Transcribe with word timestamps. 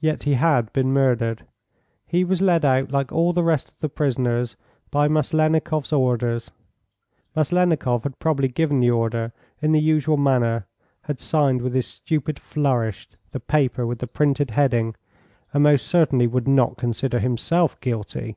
Yet 0.00 0.24
he 0.24 0.34
had 0.34 0.70
been 0.74 0.92
murdered. 0.92 1.46
He 2.06 2.24
was 2.24 2.42
led 2.42 2.62
out 2.62 2.90
like 2.90 3.10
all 3.10 3.32
the 3.32 3.42
rest 3.42 3.70
of 3.72 3.78
the 3.78 3.88
prisoners 3.88 4.54
by 4.90 5.08
Maslennikoff's 5.08 5.94
orders. 5.94 6.50
Maslennikoff 7.34 8.02
had 8.02 8.18
probably 8.18 8.48
given 8.48 8.80
the 8.80 8.90
order 8.90 9.32
in 9.62 9.72
the 9.72 9.80
usual 9.80 10.18
manner, 10.18 10.66
had 11.04 11.20
signed 11.20 11.62
with 11.62 11.72
his 11.72 11.86
stupid 11.86 12.38
flourish 12.38 13.08
the 13.30 13.40
paper 13.40 13.86
with 13.86 14.00
the 14.00 14.06
printed 14.06 14.50
heading, 14.50 14.94
and 15.54 15.62
most 15.62 15.86
certainly 15.86 16.26
would 16.26 16.46
not 16.46 16.76
consider 16.76 17.18
himself 17.18 17.80
guilty. 17.80 18.36